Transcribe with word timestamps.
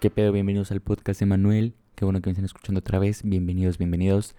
¿Qué 0.00 0.10
pedo? 0.10 0.32
Bienvenidos 0.32 0.70
al 0.70 0.82
podcast 0.82 1.20
de 1.20 1.24
Manuel. 1.24 1.72
Qué 1.94 2.04
bueno 2.04 2.20
que 2.20 2.28
me 2.28 2.32
estén 2.32 2.44
escuchando 2.44 2.80
otra 2.80 2.98
vez. 2.98 3.22
Bienvenidos, 3.24 3.78
bienvenidos. 3.78 4.34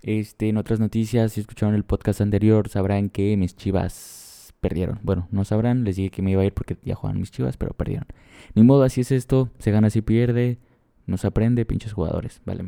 Este, 0.00 0.48
en 0.48 0.56
otras 0.56 0.80
noticias, 0.80 1.32
si 1.32 1.40
escucharon 1.40 1.74
el 1.74 1.84
podcast 1.84 2.22
anterior, 2.22 2.70
sabrán 2.70 3.10
que 3.10 3.36
mis 3.36 3.54
chivas 3.54 4.54
perdieron. 4.62 4.98
Bueno, 5.02 5.28
no 5.30 5.44
sabrán, 5.44 5.84
les 5.84 5.96
dije 5.96 6.08
que 6.08 6.22
me 6.22 6.30
iba 6.30 6.40
a 6.40 6.46
ir 6.46 6.54
porque 6.54 6.78
ya 6.82 6.94
juegan 6.94 7.20
mis 7.20 7.30
chivas, 7.30 7.58
pero 7.58 7.74
perdieron. 7.74 8.06
Ni 8.54 8.62
modo, 8.62 8.82
así 8.82 9.02
es 9.02 9.12
esto. 9.12 9.50
Se 9.58 9.72
gana, 9.72 9.90
si 9.90 10.00
pierde. 10.00 10.58
No 11.06 11.18
se 11.18 11.26
aprende, 11.26 11.66
pinches 11.66 11.92
jugadores. 11.92 12.40
Vale. 12.46 12.64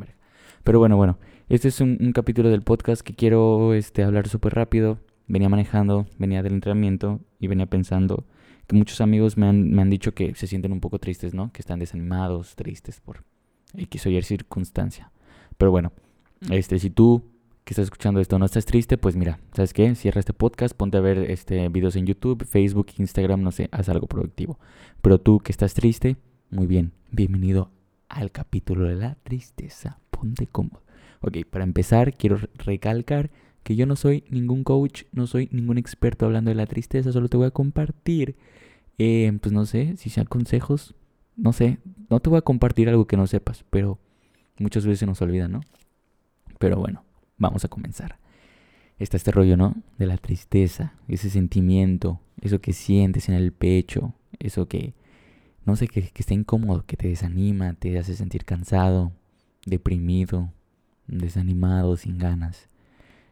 Pero 0.63 0.79
bueno, 0.79 0.99
bueno. 0.99 1.19
Este 1.49 1.69
es 1.69 1.81
un, 1.81 1.97
un 2.01 2.13
capítulo 2.13 2.51
del 2.51 2.61
podcast 2.61 3.01
que 3.01 3.15
quiero 3.15 3.73
este, 3.73 4.03
hablar 4.03 4.29
súper 4.29 4.55
rápido. 4.55 4.99
Venía 5.27 5.49
manejando, 5.49 6.07
venía 6.19 6.43
del 6.43 6.55
entrenamiento 6.55 7.21
y 7.41 7.47
venía 7.47 7.67
pensando 7.67 8.25
que 8.67 8.77
muchos 8.77 9.01
amigos 9.01 9.37
me 9.37 9.47
han, 9.47 9.71
me 9.71 9.83
han 9.83 9.91
dicho 9.91 10.15
que 10.15 10.35
se 10.35 10.47
sienten 10.47 10.73
un 10.73 10.81
poco 10.81 10.99
tristes, 10.99 11.35
¿no? 11.35 11.53
Que 11.53 11.61
están 11.61 11.79
desanimados, 11.79 12.57
tristes 12.57 13.01
por 13.01 13.25
X 13.77 14.07
o 14.07 14.11
Y 14.11 14.23
circunstancia. 14.23 15.11
Pero 15.57 15.71
bueno, 15.71 15.93
este, 16.51 16.79
si 16.79 16.91
tú 16.91 17.25
que 17.65 17.73
estás 17.73 17.85
escuchando 17.85 18.21
esto 18.21 18.39
no 18.39 18.45
estás 18.45 18.67
triste, 18.67 18.99
pues 18.99 19.17
mira, 19.17 19.39
¿sabes 19.53 19.73
qué? 19.73 19.95
Cierra 19.95 20.21
este 20.21 20.35
podcast, 20.35 20.77
ponte 20.77 20.99
a 20.99 21.01
ver 21.01 21.31
este 21.31 21.69
videos 21.71 21.97
en 21.97 22.07
YouTube, 22.07 22.45
Facebook, 22.45 22.89
Instagram, 22.99 23.43
no 23.43 23.53
sé, 23.53 23.69
haz 23.73 23.89
algo 23.89 24.07
productivo. 24.07 24.59
Pero 25.01 25.19
tú 25.19 25.39
que 25.41 25.51
estás 25.51 25.73
triste, 25.73 26.17
muy 26.51 26.67
bien, 26.67 26.93
bienvenido 27.11 27.71
al 28.09 28.31
capítulo 28.31 28.87
de 28.87 28.97
la 28.97 29.15
tristeza. 29.23 29.99
Ponte 30.11 30.47
cómodo. 30.47 30.83
Ok, 31.21 31.39
para 31.49 31.65
empezar, 31.65 32.15
quiero 32.15 32.39
recalcar 32.57 33.31
que 33.65 33.75
yo 33.75 33.87
no 33.87 33.97
soy 33.97 34.25
ningún 34.29 34.63
coach, 34.63 35.05
no 35.11 35.27
soy 35.27 35.49
ningún 35.51 35.79
experto 35.79 36.27
hablando 36.27 36.51
de 36.51 36.55
la 36.55 36.67
tristeza, 36.67 37.11
solo 37.11 37.29
te 37.29 37.39
voy 37.39 37.47
a 37.47 37.51
compartir, 37.51 38.37
eh, 38.99 39.37
pues 39.41 39.53
no 39.53 39.67
sé, 39.67 39.97
si 39.97 40.11
sean 40.11 40.27
consejos, 40.27 40.95
no 41.37 41.53
sé, 41.53 41.79
no 42.11 42.21
te 42.21 42.31
voy 42.31 42.39
a 42.39 42.43
compartir 42.43 42.89
algo 42.89 43.07
que 43.07 43.17
no 43.17 43.27
sepas, 43.27 43.65
pero 43.71 43.99
muchas 44.59 44.87
veces 44.87 45.09
nos 45.09 45.21
olvida, 45.23 45.49
¿no? 45.49 45.63
Pero 46.59 46.77
bueno, 46.77 47.03
vamos 47.39 47.65
a 47.65 47.69
comenzar. 47.69 48.19
Está 48.99 49.17
este 49.17 49.33
rollo, 49.33 49.57
¿no? 49.57 49.75
De 49.99 50.07
la 50.07 50.19
tristeza, 50.19 50.95
ese 51.09 51.31
sentimiento, 51.31 52.21
eso 52.41 52.61
que 52.61 52.75
sientes 52.75 53.29
en 53.29 53.35
el 53.35 53.51
pecho, 53.53 54.15
eso 54.39 54.69
que, 54.69 54.95
no 55.65 55.75
sé, 55.75 55.89
que, 55.89 56.03
que 56.03 56.23
está 56.23 56.35
incómodo, 56.35 56.85
que 56.87 56.99
te 56.99 57.09
desanima, 57.09 57.73
te 57.75 57.99
hace 57.99 58.15
sentir 58.15 58.45
cansado, 58.45 59.11
deprimido, 59.65 60.53
desanimado, 61.09 61.97
sin 61.97 62.19
ganas. 62.19 62.69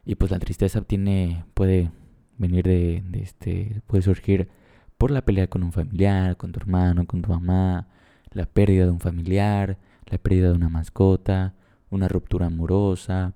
Y 0.05 0.15
pues 0.15 0.31
la 0.31 0.39
tristeza 0.39 0.81
tiene, 0.81 1.45
puede 1.53 1.91
venir 2.37 2.65
de, 2.65 3.03
este, 3.13 3.81
puede 3.87 4.03
surgir 4.03 4.49
por 4.97 5.11
la 5.11 5.23
pelea 5.23 5.47
con 5.47 5.63
un 5.63 5.71
familiar, 5.71 6.37
con 6.37 6.51
tu 6.51 6.59
hermano, 6.59 7.05
con 7.05 7.21
tu 7.21 7.29
mamá, 7.29 7.87
la 8.31 8.45
pérdida 8.45 8.85
de 8.85 8.91
un 8.91 8.99
familiar, 8.99 9.77
la 10.07 10.17
pérdida 10.17 10.49
de 10.49 10.55
una 10.55 10.69
mascota, 10.69 11.55
una 11.89 12.07
ruptura 12.07 12.47
amorosa, 12.47 13.33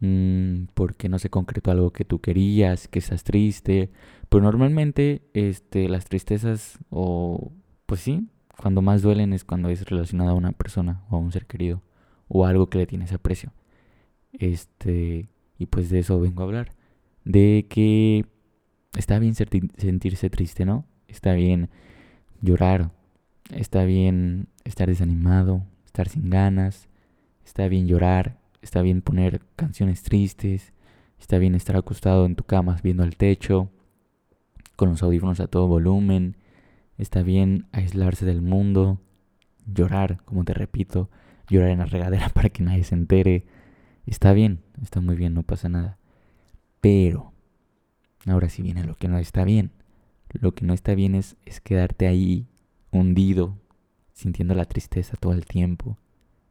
mmm, 0.00 0.64
porque 0.74 1.08
no 1.08 1.18
se 1.18 1.30
concretó 1.30 1.70
algo 1.70 1.92
que 1.92 2.04
tú 2.04 2.20
querías, 2.20 2.88
que 2.88 2.98
estás 2.98 3.24
triste. 3.24 3.90
Pero 4.28 4.42
normalmente 4.42 5.22
este, 5.34 5.88
las 5.88 6.04
tristezas, 6.04 6.78
o 6.90 7.52
pues 7.86 8.00
sí, 8.00 8.28
cuando 8.60 8.82
más 8.82 9.02
duelen 9.02 9.32
es 9.32 9.44
cuando 9.44 9.68
es 9.68 9.88
relacionada 9.88 10.32
a 10.32 10.34
una 10.34 10.52
persona 10.52 11.02
o 11.10 11.16
a 11.16 11.18
un 11.18 11.32
ser 11.32 11.46
querido 11.46 11.82
o 12.28 12.44
algo 12.46 12.68
que 12.68 12.78
le 12.78 12.86
tienes 12.86 13.12
aprecio. 13.12 13.52
Este, 14.32 15.28
y 15.58 15.66
pues 15.66 15.90
de 15.90 15.98
eso 15.98 16.20
vengo 16.20 16.42
a 16.42 16.46
hablar. 16.46 16.72
De 17.24 17.66
que 17.68 18.24
está 18.96 19.18
bien 19.18 19.34
sentirse 19.34 20.30
triste, 20.30 20.64
¿no? 20.64 20.86
Está 21.08 21.34
bien 21.34 21.68
llorar. 22.40 22.92
Está 23.50 23.84
bien 23.84 24.48
estar 24.64 24.88
desanimado, 24.88 25.64
estar 25.84 26.08
sin 26.08 26.30
ganas. 26.30 26.88
Está 27.44 27.66
bien 27.68 27.88
llorar. 27.88 28.38
Está 28.62 28.82
bien 28.82 29.02
poner 29.02 29.40
canciones 29.56 30.02
tristes. 30.02 30.72
Está 31.18 31.38
bien 31.38 31.54
estar 31.54 31.76
acostado 31.76 32.24
en 32.24 32.36
tu 32.36 32.44
cama 32.44 32.78
viendo 32.82 33.02
al 33.02 33.16
techo. 33.16 33.70
Con 34.76 34.90
los 34.90 35.02
audífonos 35.02 35.40
a 35.40 35.48
todo 35.48 35.66
volumen. 35.66 36.36
Está 36.98 37.22
bien 37.22 37.66
aislarse 37.72 38.24
del 38.24 38.42
mundo. 38.42 39.00
Llorar, 39.66 40.20
como 40.24 40.44
te 40.44 40.54
repito. 40.54 41.10
Llorar 41.48 41.70
en 41.70 41.78
la 41.78 41.86
regadera 41.86 42.28
para 42.34 42.48
que 42.48 42.62
nadie 42.62 42.84
se 42.84 42.94
entere 42.94 43.44
Está 44.08 44.32
bien, 44.32 44.60
está 44.80 45.02
muy 45.02 45.16
bien, 45.16 45.34
no 45.34 45.42
pasa 45.42 45.68
nada. 45.68 45.98
Pero, 46.80 47.34
ahora 48.26 48.48
sí 48.48 48.62
viene 48.62 48.82
lo 48.82 48.94
que 48.94 49.06
no 49.06 49.18
está 49.18 49.44
bien. 49.44 49.70
Lo 50.32 50.54
que 50.54 50.64
no 50.64 50.72
está 50.72 50.94
bien 50.94 51.14
es, 51.14 51.36
es 51.44 51.60
quedarte 51.60 52.06
ahí 52.06 52.46
hundido, 52.90 53.58
sintiendo 54.14 54.54
la 54.54 54.64
tristeza 54.64 55.18
todo 55.20 55.34
el 55.34 55.44
tiempo, 55.44 55.98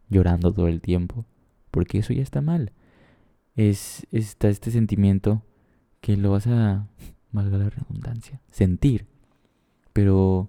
llorando 0.08 0.54
todo 0.54 0.68
el 0.68 0.82
tiempo, 0.82 1.26
porque 1.72 1.98
eso 1.98 2.14
ya 2.14 2.22
está 2.22 2.42
mal. 2.42 2.74
Es 3.56 4.06
está 4.12 4.50
este 4.50 4.70
sentimiento 4.70 5.44
que 6.00 6.16
lo 6.16 6.32
vas 6.32 6.46
a, 6.46 6.88
valga 7.32 7.58
la 7.58 7.72
redundancia, 7.72 8.40
sentir. 8.52 9.08
Pero 9.94 10.48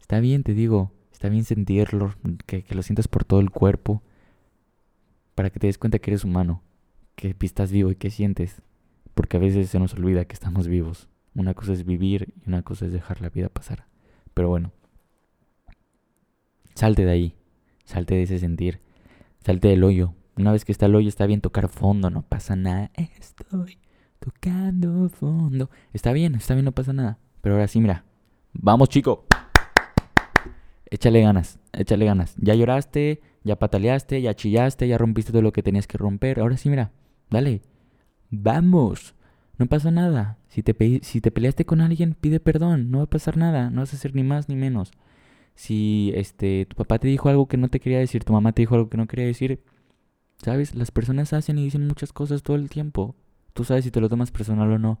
está 0.00 0.18
bien, 0.18 0.42
te 0.42 0.54
digo, 0.54 0.90
está 1.12 1.28
bien 1.28 1.44
sentirlo, 1.44 2.12
que, 2.46 2.64
que 2.64 2.74
lo 2.74 2.82
sientas 2.82 3.06
por 3.06 3.24
todo 3.24 3.38
el 3.38 3.50
cuerpo, 3.50 4.02
para 5.40 5.48
que 5.48 5.58
te 5.58 5.68
des 5.68 5.78
cuenta 5.78 5.98
que 5.98 6.10
eres 6.10 6.22
humano, 6.22 6.62
que 7.14 7.34
estás 7.40 7.72
vivo 7.72 7.90
y 7.90 7.94
que 7.94 8.10
sientes, 8.10 8.60
porque 9.14 9.38
a 9.38 9.40
veces 9.40 9.70
se 9.70 9.78
nos 9.78 9.94
olvida 9.94 10.26
que 10.26 10.34
estamos 10.34 10.68
vivos. 10.68 11.08
Una 11.34 11.54
cosa 11.54 11.72
es 11.72 11.86
vivir 11.86 12.34
y 12.44 12.48
una 12.50 12.60
cosa 12.60 12.84
es 12.84 12.92
dejar 12.92 13.22
la 13.22 13.30
vida 13.30 13.48
pasar. 13.48 13.86
Pero 14.34 14.50
bueno, 14.50 14.70
salte 16.74 17.06
de 17.06 17.10
ahí, 17.10 17.36
salte 17.86 18.16
de 18.16 18.24
ese 18.24 18.38
sentir, 18.38 18.82
salte 19.42 19.68
del 19.68 19.82
hoyo. 19.82 20.12
Una 20.36 20.52
vez 20.52 20.66
que 20.66 20.72
está 20.72 20.84
el 20.84 20.94
hoyo 20.94 21.08
está 21.08 21.24
bien 21.24 21.40
tocar 21.40 21.70
fondo, 21.70 22.10
no 22.10 22.20
pasa 22.20 22.54
nada. 22.54 22.90
Estoy 23.18 23.78
tocando 24.18 25.08
fondo. 25.08 25.70
Está 25.94 26.12
bien, 26.12 26.34
está 26.34 26.52
bien, 26.52 26.66
no 26.66 26.72
pasa 26.72 26.92
nada. 26.92 27.18
Pero 27.40 27.54
ahora 27.54 27.66
sí, 27.66 27.80
mira. 27.80 28.04
Vamos, 28.52 28.90
chico. 28.90 29.24
Échale 30.90 31.22
ganas, 31.22 31.58
échale 31.72 32.04
ganas. 32.04 32.34
Ya 32.36 32.54
lloraste, 32.54 33.22
ya 33.42 33.58
pataleaste, 33.58 34.20
ya 34.20 34.34
chillaste, 34.34 34.88
ya 34.88 34.98
rompiste 34.98 35.32
todo 35.32 35.42
lo 35.42 35.52
que 35.52 35.62
tenías 35.62 35.86
que 35.86 35.98
romper. 35.98 36.40
Ahora 36.40 36.56
sí, 36.56 36.68
mira, 36.68 36.92
dale. 37.30 37.62
Vamos. 38.30 39.14
No 39.58 39.66
pasa 39.66 39.90
nada. 39.90 40.38
Si 40.48 40.62
te, 40.62 41.00
si 41.02 41.20
te 41.20 41.30
peleaste 41.30 41.64
con 41.64 41.80
alguien, 41.80 42.16
pide 42.20 42.40
perdón. 42.40 42.90
No 42.90 42.98
va 42.98 43.04
a 43.04 43.10
pasar 43.10 43.36
nada. 43.36 43.70
No 43.70 43.80
vas 43.80 43.92
a 43.92 43.96
hacer 43.96 44.14
ni 44.14 44.22
más 44.22 44.48
ni 44.48 44.56
menos. 44.56 44.92
Si 45.54 46.12
este 46.14 46.66
tu 46.66 46.76
papá 46.76 46.98
te 46.98 47.08
dijo 47.08 47.28
algo 47.28 47.46
que 47.46 47.56
no 47.56 47.68
te 47.68 47.80
quería 47.80 47.98
decir, 47.98 48.24
tu 48.24 48.32
mamá 48.32 48.52
te 48.52 48.62
dijo 48.62 48.74
algo 48.74 48.88
que 48.88 48.96
no 48.96 49.06
quería 49.06 49.26
decir, 49.26 49.62
¿sabes? 50.42 50.74
Las 50.74 50.90
personas 50.90 51.32
hacen 51.32 51.58
y 51.58 51.64
dicen 51.64 51.86
muchas 51.86 52.12
cosas 52.12 52.42
todo 52.42 52.56
el 52.56 52.70
tiempo. 52.70 53.16
Tú 53.52 53.64
sabes 53.64 53.84
si 53.84 53.90
te 53.90 54.00
lo 54.00 54.08
tomas 54.08 54.30
personal 54.30 54.70
o 54.72 54.78
no. 54.78 55.00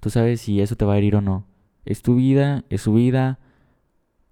Tú 0.00 0.10
sabes 0.10 0.40
si 0.40 0.60
eso 0.60 0.76
te 0.76 0.84
va 0.84 0.94
a 0.94 0.98
herir 0.98 1.16
o 1.16 1.20
no. 1.20 1.46
Es 1.84 2.02
tu 2.02 2.16
vida, 2.16 2.64
es 2.70 2.82
su 2.82 2.94
vida. 2.94 3.38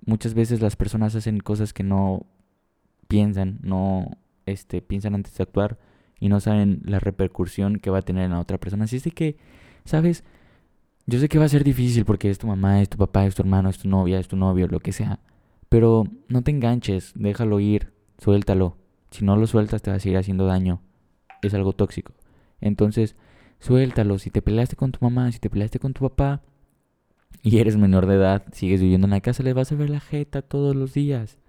Muchas 0.04 0.34
veces 0.34 0.60
las 0.60 0.74
personas 0.74 1.14
hacen 1.14 1.38
cosas 1.40 1.72
que 1.72 1.84
no 1.84 2.26
piensan, 3.12 3.58
no 3.60 4.16
este, 4.46 4.80
piensan 4.80 5.14
antes 5.14 5.36
de 5.36 5.42
actuar 5.42 5.78
y 6.18 6.30
no 6.30 6.40
saben 6.40 6.80
la 6.86 6.98
repercusión 6.98 7.76
que 7.78 7.90
va 7.90 7.98
a 7.98 8.02
tener 8.02 8.24
en 8.24 8.30
la 8.30 8.40
otra 8.40 8.56
persona. 8.56 8.84
Así 8.84 8.96
es 8.96 9.04
de 9.04 9.10
que, 9.10 9.36
¿sabes? 9.84 10.24
Yo 11.06 11.18
sé 11.18 11.28
que 11.28 11.38
va 11.38 11.44
a 11.44 11.50
ser 11.50 11.62
difícil 11.62 12.06
porque 12.06 12.30
es 12.30 12.38
tu 12.38 12.46
mamá, 12.46 12.80
es 12.80 12.88
tu 12.88 12.96
papá, 12.96 13.26
es 13.26 13.34
tu 13.34 13.42
hermano, 13.42 13.68
es 13.68 13.76
tu 13.76 13.86
novia, 13.86 14.18
es 14.18 14.28
tu 14.28 14.36
novio, 14.36 14.66
lo 14.66 14.80
que 14.80 14.92
sea. 14.92 15.20
Pero 15.68 16.04
no 16.28 16.40
te 16.40 16.52
enganches, 16.52 17.12
déjalo 17.14 17.60
ir, 17.60 17.92
suéltalo. 18.16 18.78
Si 19.10 19.26
no 19.26 19.36
lo 19.36 19.46
sueltas 19.46 19.82
te 19.82 19.90
va 19.90 19.98
a 19.98 20.00
seguir 20.00 20.16
haciendo 20.16 20.46
daño. 20.46 20.80
Es 21.42 21.52
algo 21.52 21.74
tóxico. 21.74 22.14
Entonces, 22.62 23.14
suéltalo. 23.58 24.18
Si 24.18 24.30
te 24.30 24.40
peleaste 24.40 24.74
con 24.74 24.92
tu 24.92 25.00
mamá, 25.02 25.30
si 25.32 25.38
te 25.38 25.50
peleaste 25.50 25.80
con 25.80 25.92
tu 25.92 26.08
papá 26.08 26.40
y 27.42 27.58
eres 27.58 27.76
menor 27.76 28.06
de 28.06 28.14
edad, 28.14 28.44
sigues 28.52 28.80
viviendo 28.80 29.06
en 29.06 29.10
la 29.10 29.20
casa, 29.20 29.42
le 29.42 29.52
vas 29.52 29.70
a 29.70 29.74
ver 29.74 29.90
la 29.90 30.00
jeta 30.00 30.40
todos 30.40 30.74
los 30.74 30.94
días 30.94 31.41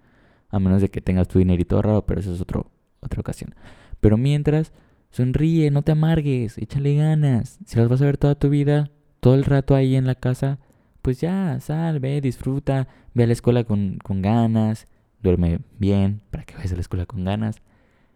a 0.54 0.60
menos 0.60 0.82
de 0.82 0.90
que 0.90 1.02
tengas 1.02 1.28
tu 1.28 1.40
dinerito 1.40 1.82
raro, 1.82 2.06
pero 2.06 2.20
eso 2.20 2.32
es 2.32 2.40
otro, 2.40 2.68
otra 3.02 3.20
ocasión. 3.20 3.56
Pero 4.00 4.18
mientras, 4.18 4.72
sonríe, 5.10 5.72
no 5.72 5.82
te 5.82 5.94
amargues, 5.94 6.60
échale 6.60 6.96
ganas. 6.96 7.58
Si 7.66 7.80
las 7.80 7.90
vas 7.90 8.04
a 8.04 8.06
ver 8.06 8.18
toda 8.18 8.36
tu 8.36 8.50
vida, 8.50 8.92
todo 9.20 9.34
el 9.34 9.46
rato 9.46 9.74
ahí 9.74 9.96
en 9.96 10.06
la 10.06 10.14
casa, 10.14 10.60
pues 11.02 11.20
ya, 11.20 11.60
sal, 11.60 12.00
ve, 12.00 12.22
disfruta, 12.22 12.88
ve 13.16 13.24
a 13.24 13.28
la 13.28 13.34
escuela 13.34 13.64
con, 13.64 13.98
con 14.04 14.22
ganas, 14.22 14.86
duerme 15.24 15.60
bien, 15.80 16.22
para 16.30 16.44
que 16.44 16.54
vayas 16.54 16.74
a 16.74 16.76
la 16.76 16.82
escuela 16.82 17.08
con 17.08 17.26
ganas. 17.26 17.64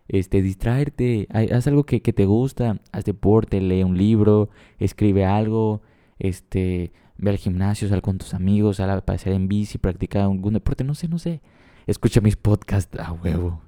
Este, 0.07 0.43
distraerte, 0.43 1.27
haz 1.31 1.65
algo 1.65 1.85
que, 1.85 2.03
que 2.03 2.13
te 2.13 2.25
gusta, 2.25 2.79
haz 2.91 3.03
deporte, 3.03 3.61
lee 3.61 3.83
un 3.83 3.97
libro, 3.97 4.51
escribe 4.77 5.25
algo, 5.25 5.81
este, 6.19 6.91
ve 7.17 7.31
al 7.31 7.37
gimnasio, 7.37 7.89
sal 7.89 8.03
con 8.03 8.19
tus 8.19 8.35
amigos, 8.35 8.77
sal 8.77 8.91
a 8.91 9.01
pasear 9.03 9.35
en 9.35 9.47
bici, 9.47 9.79
practica 9.79 10.23
algún 10.23 10.53
deporte, 10.53 10.83
no 10.83 10.93
sé, 10.93 11.07
no 11.07 11.17
sé 11.17 11.41
escucha 11.87 12.21
mis 12.21 12.35
podcasts 12.35 12.99
a 12.99 13.11
huevo. 13.11 13.61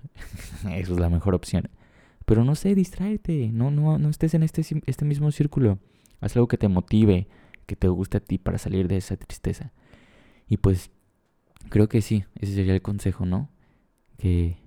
Eso 0.71 0.94
es 0.94 1.00
la 1.00 1.10
mejor 1.10 1.33
opción. 1.33 1.69
Pero 2.25 2.44
no 2.44 2.54
sé, 2.56 2.75
distráete. 2.75 3.50
No, 3.51 3.71
no, 3.71 3.98
no 3.98 4.10
estés 4.10 4.33
en 4.36 4.44
este, 4.44 4.63
este 4.86 5.06
mismo 5.06 5.31
círculo. 5.31 5.80
Haz 6.21 6.36
algo 6.36 6.48
que 6.48 6.57
te 6.57 6.68
motive, 6.68 7.27
que 7.66 7.75
te 7.75 7.88
guste 7.88 8.18
a 8.18 8.19
ti 8.19 8.38
para 8.38 8.57
salir 8.57 8.88
de 8.88 8.98
esa 8.98 9.18
tristeza. 9.18 9.71
Y 10.48 10.57
pues 10.57 10.92
creo 11.69 11.88
que 11.89 12.01
sí, 12.01 12.25
ese 12.36 12.54
sería 12.54 12.74
el 12.74 12.81
consejo, 12.81 13.25
¿no? 13.25 13.50
Que 14.18 14.57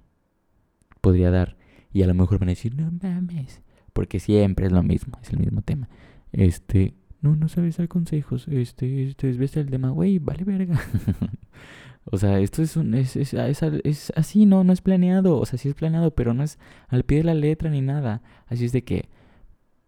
podría 1.00 1.30
dar. 1.30 1.56
Y 1.92 2.02
a 2.02 2.06
lo 2.06 2.14
mejor 2.14 2.38
van 2.38 2.48
a 2.48 2.52
decir, 2.52 2.74
no 2.74 2.90
mames, 3.02 3.60
porque 3.92 4.18
siempre 4.18 4.66
es 4.66 4.72
lo 4.72 4.82
mismo, 4.82 5.18
es 5.22 5.30
el 5.30 5.38
mismo 5.38 5.60
tema. 5.62 5.88
Este, 6.32 6.94
no, 7.20 7.36
no 7.36 7.48
sabes 7.48 7.76
dar 7.76 7.88
consejos, 7.88 8.48
este, 8.48 9.08
este, 9.08 9.32
ves 9.32 9.56
el 9.56 9.70
tema, 9.70 9.90
güey, 9.90 10.18
vale 10.18 10.44
verga. 10.44 10.80
o 12.04 12.18
sea, 12.18 12.40
esto 12.40 12.62
es, 12.62 12.76
un, 12.76 12.94
es, 12.94 13.16
es, 13.16 13.32
es, 13.32 14.12
así, 14.16 14.44
no, 14.44 14.64
no 14.64 14.72
es 14.72 14.80
planeado, 14.80 15.38
o 15.38 15.46
sea, 15.46 15.58
sí 15.58 15.68
es 15.68 15.74
planeado, 15.74 16.12
pero 16.12 16.34
no 16.34 16.42
es 16.42 16.58
al 16.88 17.04
pie 17.04 17.18
de 17.18 17.24
la 17.24 17.34
letra 17.34 17.70
ni 17.70 17.80
nada. 17.80 18.22
Así 18.46 18.64
es 18.64 18.72
de 18.72 18.82
que, 18.82 19.08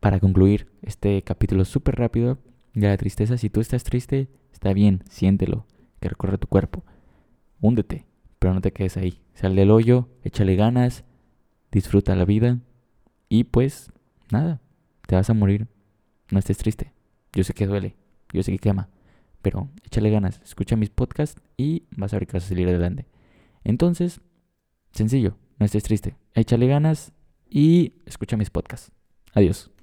para 0.01 0.21
concluir 0.21 0.71
este 0.83 1.23
capítulo 1.23 1.65
súper 1.65 1.97
rápido 1.97 2.39
de 2.73 2.89
la 2.89 2.97
tristeza, 2.97 3.37
si 3.37 3.51
tú 3.51 3.61
estás 3.61 3.83
triste, 3.83 4.29
está 4.53 4.73
bien, 4.73 5.03
siéntelo, 5.09 5.67
que 6.01 6.09
recorre 6.09 6.39
tu 6.39 6.47
cuerpo. 6.47 6.85
Húndete, 7.61 8.07
pero 8.39 8.55
no 8.55 8.61
te 8.61 8.73
quedes 8.73 8.97
ahí. 8.97 9.21
Sal 9.35 9.57
del 9.57 9.71
hoyo, 9.71 10.09
échale 10.23 10.55
ganas, 10.55 11.05
disfruta 11.73 12.15
la 12.15 12.25
vida 12.25 12.61
y 13.29 13.45
pues 13.45 13.91
nada, 14.31 14.61
te 15.07 15.17
vas 15.17 15.31
a 15.31 15.35
morir. 15.35 15.67
No 16.31 16.39
estés 16.39 16.59
triste. 16.59 16.93
Yo 17.33 17.43
sé 17.43 17.55
que 17.55 17.67
duele, 17.67 17.97
yo 18.33 18.43
sé 18.45 18.53
que 18.53 18.59
quema, 18.59 18.89
pero 19.45 19.69
échale 19.85 20.09
ganas, 20.11 20.41
escucha 20.43 20.75
mis 20.75 20.89
podcasts 20.89 21.41
y 21.59 21.85
vas 21.95 22.15
a 22.15 22.19
ver 22.19 22.27
que 22.27 22.33
vas 22.33 22.47
a 22.47 22.49
salir 22.49 22.67
adelante. 22.67 23.07
Entonces, 23.63 24.23
sencillo, 24.93 25.37
no 25.59 25.67
estés 25.67 25.83
triste, 25.83 26.17
échale 26.33 26.67
ganas 26.67 27.13
y 27.51 27.93
escucha 28.07 28.39
mis 28.39 28.49
podcasts. 28.49 28.91
Adiós. 29.35 29.74